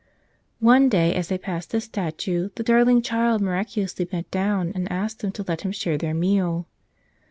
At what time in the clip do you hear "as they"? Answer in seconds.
1.13-1.37